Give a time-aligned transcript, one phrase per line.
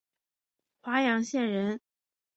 [0.81, 1.79] 华阳县人。